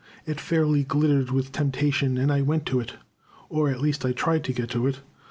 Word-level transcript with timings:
It 0.25 0.39
fairly 0.41 0.83
glittered 0.83 1.29
with 1.29 1.51
temptation, 1.51 2.17
and 2.17 2.31
I 2.33 2.41
went 2.41 2.65
to 2.65 2.79
it; 2.79 2.95
or 3.49 3.69
at 3.69 3.81
least 3.81 4.03
I 4.03 4.13
tried 4.13 4.43
to 4.45 4.53
go 4.53 4.65
to 4.65 4.87
it. 4.87 4.99